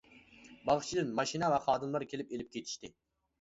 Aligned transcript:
باغچىدىن 0.69 1.11
ماشىنا 1.19 1.51
ۋە 1.57 1.59
خادىملار 1.67 2.07
كېلىپ 2.15 2.35
ئېلىپ 2.39 2.51
كېتىشتى. 2.57 2.93